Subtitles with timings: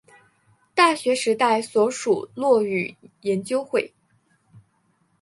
[0.73, 3.93] 大学时代所属落语研究会。